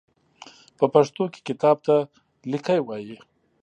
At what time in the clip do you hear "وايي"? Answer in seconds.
2.83-3.17